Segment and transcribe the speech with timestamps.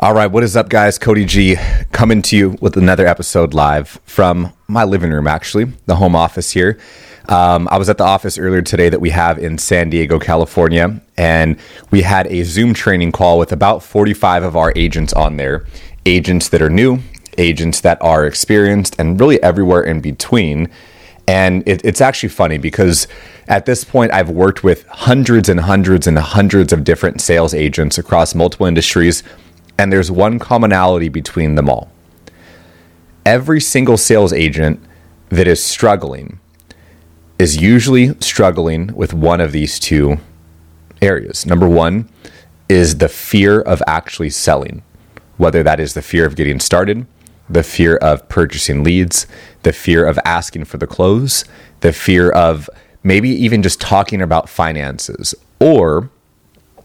[0.00, 0.98] All right, what is up, guys?
[0.98, 1.56] Cody G
[1.92, 6.50] coming to you with another episode live from my living room, actually, the home office
[6.50, 6.78] here.
[7.28, 10.98] Um, I was at the office earlier today that we have in San Diego, California,
[11.18, 11.58] and
[11.90, 15.66] we had a Zoom training call with about 45 of our agents on there
[16.06, 17.00] agents that are new,
[17.36, 20.70] agents that are experienced, and really everywhere in between.
[21.28, 23.06] And it, it's actually funny because
[23.46, 27.98] at this point, I've worked with hundreds and hundreds and hundreds of different sales agents
[27.98, 29.22] across multiple industries,
[29.78, 31.90] and there's one commonality between them all.
[33.24, 34.80] Every single sales agent
[35.28, 36.38] that is struggling
[37.38, 40.18] is usually struggling with one of these two
[41.00, 41.44] areas.
[41.46, 42.08] Number one
[42.68, 44.82] is the fear of actually selling,
[45.36, 47.06] whether that is the fear of getting started,
[47.48, 49.26] the fear of purchasing leads,
[49.62, 51.44] the fear of asking for the close,
[51.80, 52.70] the fear of
[53.02, 56.10] maybe even just talking about finances, or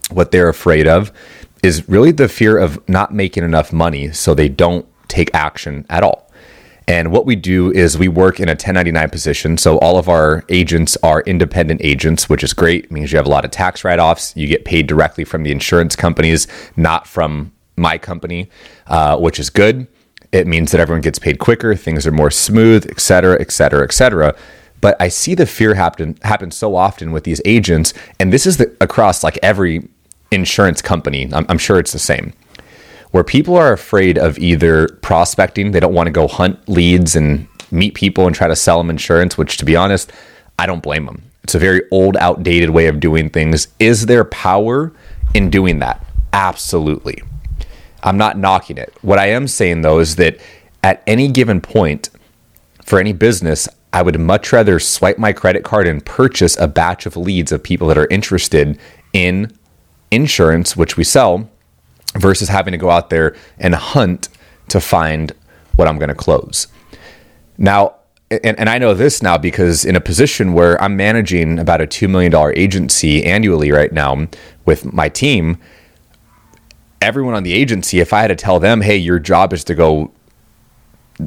[0.10, 1.12] what they're afraid of
[1.64, 6.04] is really the fear of not making enough money so they don't take action at
[6.04, 6.32] all.
[6.90, 9.58] And what we do is we work in a 1099 position.
[9.58, 12.86] So all of our agents are independent agents, which is great.
[12.86, 14.34] It means you have a lot of tax write offs.
[14.38, 18.50] You get paid directly from the insurance companies, not from my company,
[18.88, 19.88] uh, which is good.
[20.32, 23.84] It means that everyone gets paid quicker, things are more smooth, et cetera, et cetera,
[23.84, 24.36] et cetera.
[24.80, 28.58] But I see the fear happen happen so often with these agents, and this is
[28.58, 29.88] the, across like every
[30.32, 31.30] insurance company.
[31.34, 32.34] I'm, I'm sure it's the same
[33.12, 37.48] where people are afraid of either prospecting, they don't want to go hunt leads and
[37.72, 40.12] meet people and try to sell them insurance, which to be honest,
[40.60, 41.24] I don't blame them.
[41.44, 43.70] It's a very old, outdated way of doing things.
[43.80, 44.92] Is there power
[45.34, 46.06] in doing that?
[46.34, 47.22] Absolutely.
[48.04, 48.94] I'm not knocking it.
[49.02, 50.38] What I am saying though is that
[50.84, 52.10] at any given point
[52.84, 57.06] for any business, I would much rather swipe my credit card and purchase a batch
[57.06, 58.78] of leads of people that are interested
[59.14, 59.58] in
[60.12, 61.50] insurance, which we sell,
[62.16, 64.30] versus having to go out there and hunt
[64.70, 65.34] to find
[65.76, 66.68] what I'm going to close.
[67.58, 67.96] Now,
[68.30, 71.88] and, and I know this now because in a position where I'm managing about a
[71.88, 74.28] $2 million agency annually right now
[74.66, 75.58] with my team,
[77.02, 79.76] everyone on the agency, if I had to tell them, hey, your job is to
[79.76, 80.12] go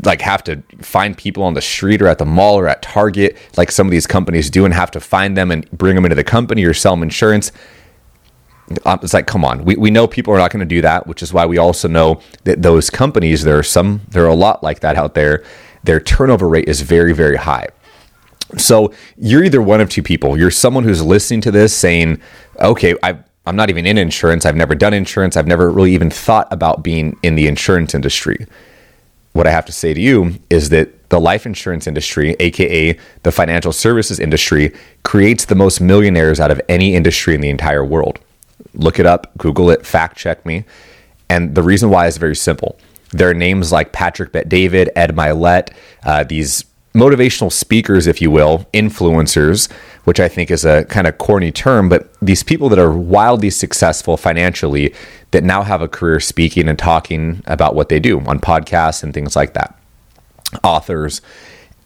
[0.04, 3.36] like have to find people on the street or at the mall or at Target,
[3.56, 6.14] like some of these companies do, and have to find them and bring them into
[6.14, 7.50] the company or sell them insurance
[8.84, 11.06] Uh, it's like come on we, we know people are not going to do that
[11.06, 14.34] which is why we also know that those companies there are some there are a
[14.34, 15.42] lot like that out there
[15.82, 17.68] their turnover rate is very very high.
[18.56, 20.36] So you're either one of two people.
[20.36, 22.20] You're someone who's listening to this saying
[22.58, 23.16] okay i
[23.46, 24.44] i'm not even in insurance.
[24.44, 25.36] I've never done insurance.
[25.36, 28.46] I've never really even thought about being in the insurance industry.
[29.32, 33.32] What i have to say to you is that the life insurance industry, aka the
[33.32, 38.18] financial services industry, creates the most millionaires out of any industry in the entire world.
[38.74, 40.64] Look it up, Google it, fact check me.
[41.28, 42.78] And the reason why is very simple.
[43.12, 45.72] There are names like Patrick Bet David, Ed Mylett,
[46.04, 49.70] uh, these motivational speakers, if you will, influencers,
[50.04, 53.50] which I think is a kind of corny term, but these people that are wildly
[53.50, 54.94] successful financially
[55.30, 59.14] that now have a career speaking and talking about what they do on podcasts and
[59.14, 59.78] things like that.
[60.64, 61.20] Authors.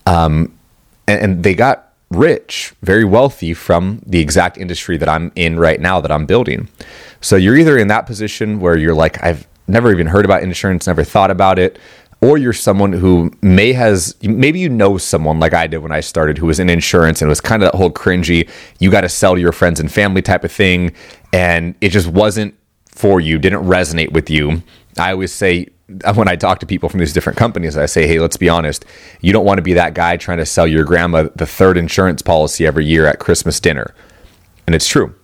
[0.06, 0.58] Um,
[1.06, 5.80] and, and they got rich, very wealthy from the exact industry that I'm in right
[5.80, 6.69] now that I'm building.
[7.20, 10.86] So you're either in that position where you're like, I've never even heard about insurance,
[10.86, 11.78] never thought about it,
[12.20, 16.00] or you're someone who may has maybe you know someone like I did when I
[16.00, 18.48] started who was in insurance and it was kind of that whole cringy,
[18.78, 20.92] you got to sell to your friends and family type of thing,
[21.32, 22.54] and it just wasn't
[22.86, 24.62] for you, didn't resonate with you.
[24.97, 25.69] I always say
[26.15, 28.84] when I talk to people from these different companies, I say, hey, let's be honest.
[29.21, 32.22] You don't want to be that guy trying to sell your grandma the third insurance
[32.22, 33.95] policy every year at Christmas dinner.
[34.67, 35.15] And it's true.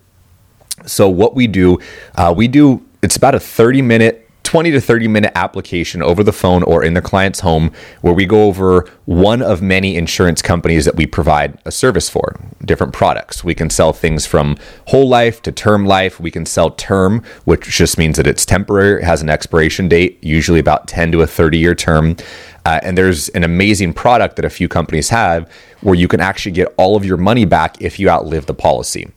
[0.85, 1.79] So, what we do,
[2.15, 6.33] uh, we do, it's about a 30 minute 20 to 30 minute application over the
[6.33, 10.83] phone or in the client's home where we go over one of many insurance companies
[10.85, 12.35] that we provide a service for,
[12.71, 13.43] different products.
[13.43, 14.55] We can sell things from
[14.87, 16.21] whole life to term life.
[16.21, 20.17] We can sell term, which just means that it's temporary, it has an expiration date,
[20.23, 22.15] usually about 10 to a 30 year term.
[22.63, 25.51] Uh, and there's an amazing product that a few companies have
[25.81, 29.11] where you can actually get all of your money back if you outlive the policy.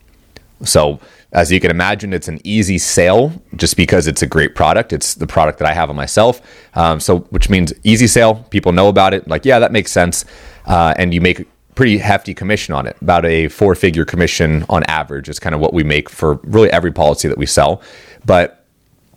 [0.64, 0.98] So,
[1.30, 4.92] as you can imagine, it's an easy sale just because it's a great product.
[4.92, 6.40] It's the product that I have on myself.
[6.74, 8.46] Um, so, which means easy sale.
[8.50, 9.28] People know about it.
[9.28, 10.24] Like, yeah, that makes sense.
[10.66, 12.96] Uh, and you make pretty hefty commission on it.
[13.00, 16.70] About a four figure commission on average is kind of what we make for really
[16.70, 17.82] every policy that we sell.
[18.24, 18.64] But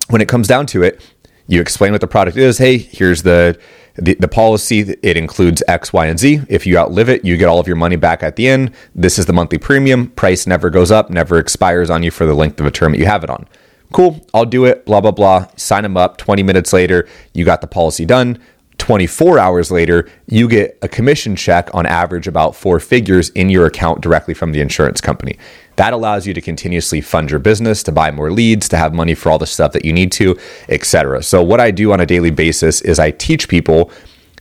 [0.10, 1.02] when it comes down to it,
[1.48, 2.58] you explain what the product is.
[2.58, 3.58] Hey, here's the
[3.96, 6.42] the, the policy it includes X, Y, and Z.
[6.50, 8.72] If you outlive it, you get all of your money back at the end.
[8.94, 10.10] This is the monthly premium.
[10.10, 13.00] Price never goes up, never expires on you for the length of a term that
[13.00, 13.48] you have it on.
[13.92, 15.48] Cool, I'll do it, blah, blah, blah.
[15.56, 16.18] Sign them up.
[16.18, 18.38] 20 minutes later, you got the policy done.
[18.88, 23.66] 24 hours later, you get a commission check on average about four figures in your
[23.66, 25.38] account directly from the insurance company.
[25.76, 29.14] That allows you to continuously fund your business, to buy more leads, to have money
[29.14, 30.40] for all the stuff that you need to,
[30.70, 31.22] etc.
[31.22, 33.92] So what I do on a daily basis is I teach people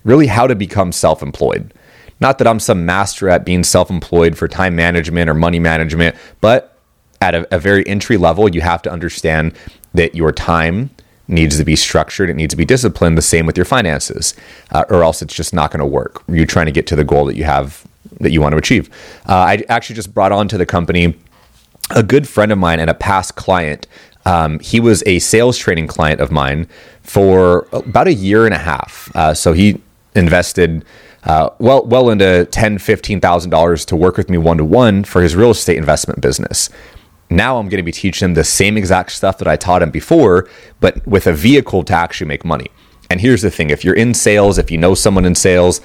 [0.04, 1.74] really how to become self-employed.
[2.20, 6.78] Not that I'm some master at being self-employed for time management or money management, but
[7.20, 9.56] at a, a very entry level, you have to understand
[9.94, 10.90] that your time
[11.28, 12.30] needs to be structured.
[12.30, 13.18] It needs to be disciplined.
[13.18, 14.34] The same with your finances,
[14.70, 16.22] uh, or else it's just not going to work.
[16.28, 17.86] You're trying to get to the goal that you have
[18.20, 18.88] that you want to achieve.
[19.28, 21.16] Uh, I actually just brought on to the company
[21.90, 23.86] a good friend of mine and a past client.
[24.24, 26.68] Um, he was a sales training client of mine
[27.02, 29.10] for about a year and a half.
[29.14, 29.80] Uh, so he
[30.14, 30.84] invested
[31.24, 35.04] uh, well well into ten fifteen thousand dollars to work with me one to one
[35.04, 36.70] for his real estate investment business.
[37.30, 39.90] Now I'm going to be teaching him the same exact stuff that I taught him
[39.90, 40.48] before,
[40.80, 42.70] but with a vehicle to actually make money.
[43.10, 45.80] And here's the thing: if you're in sales, if you know someone in sales,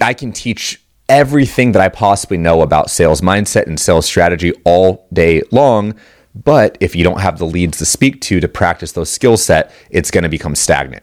[0.00, 5.06] I can teach everything that I possibly know about sales mindset and sales strategy all
[5.12, 5.94] day long.
[6.34, 9.70] But if you don't have the leads to speak to to practice those skill set,
[9.90, 11.02] it's going to become stagnant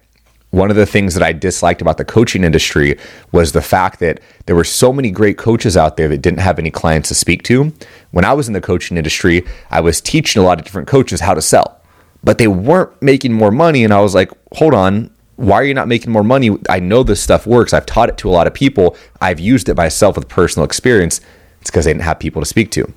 [0.51, 2.97] one of the things that I disliked about the coaching industry
[3.31, 6.57] was the fact that there were so many great coaches out there that didn't have
[6.57, 7.71] any clients to speak to.
[8.11, 11.21] When I was in the coaching industry, I was teaching a lot of different coaches
[11.21, 11.79] how to sell,
[12.23, 13.83] but they weren't making more money.
[13.83, 16.57] And I was like, hold on, why are you not making more money?
[16.67, 17.71] I know this stuff works.
[17.71, 21.21] I've taught it to a lot of people, I've used it myself with personal experience.
[21.61, 22.91] It's because they didn't have people to speak to.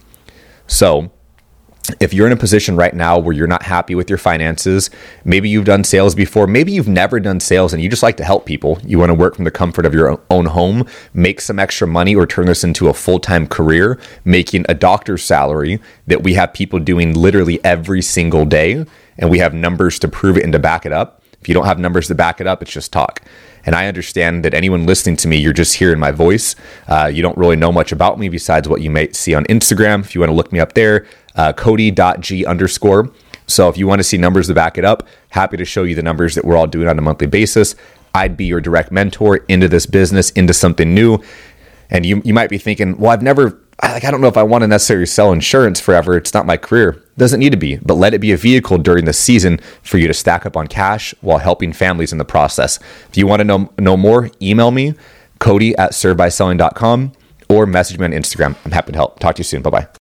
[0.67, 1.11] So,
[1.99, 4.89] if you're in a position right now where you're not happy with your finances,
[5.25, 8.25] maybe you've done sales before, maybe you've never done sales and you just like to
[8.25, 11.59] help people, you want to work from the comfort of your own home, make some
[11.59, 16.23] extra money, or turn this into a full time career, making a doctor's salary that
[16.23, 18.85] we have people doing literally every single day,
[19.19, 21.23] and we have numbers to prove it and to back it up.
[21.41, 23.21] If you don't have numbers to back it up, it's just talk.
[23.65, 26.55] And I understand that anyone listening to me, you're just hearing my voice.
[26.89, 30.01] Uh, you don't really know much about me besides what you may see on Instagram.
[30.01, 31.07] If you want to look me up there,
[31.37, 33.13] uh, Cody.g underscore.
[33.47, 35.95] So if you want to see numbers to back it up, happy to show you
[35.95, 37.75] the numbers that we're all doing on a monthly basis.
[38.15, 41.19] I'd be your direct mentor into this business, into something new.
[41.91, 44.43] And you, you might be thinking, well, I've never, like, I don't know if I
[44.43, 46.17] want to necessarily sell insurance forever.
[46.17, 47.03] It's not my career.
[47.19, 50.09] Doesn't need to be, but let it be a vehicle during the season for you
[50.09, 52.79] to stack up on cash while helping families in the process.
[53.09, 54.95] If you want to know, know more, email me,
[55.39, 57.13] Cody at servebyselling.com
[57.49, 58.57] or message me on Instagram.
[58.65, 59.19] I'm happy to help.
[59.19, 59.63] Talk to you soon.
[59.63, 60.02] Bye bye.